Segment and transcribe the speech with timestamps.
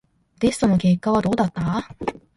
[0.39, 1.87] テストの結果はどうだった？